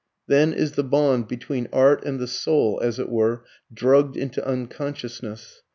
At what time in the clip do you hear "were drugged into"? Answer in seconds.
3.07-4.43